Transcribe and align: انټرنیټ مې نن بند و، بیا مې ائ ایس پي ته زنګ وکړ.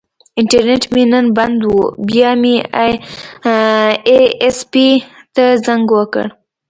انټرنیټ 0.39 0.83
مې 0.93 1.03
نن 1.11 1.25
بند 1.37 1.59
و، 1.71 1.75
بیا 2.07 2.29
مې 2.41 2.55
ائ 2.83 2.93
ایس 4.41 4.57
پي 4.71 4.87
ته 5.35 5.43
زنګ 5.65 5.85
وکړ. 5.97 6.25